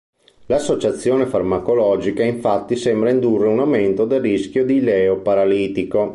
L'associazione 0.47 1.27
farmacologica 1.27 2.23
infatti 2.23 2.75
sembra 2.75 3.11
indurre 3.11 3.47
un 3.47 3.59
aumento 3.59 4.03
del 4.05 4.21
rischio 4.21 4.65
di 4.65 4.77
ileo 4.77 5.19
paralitico. 5.21 6.09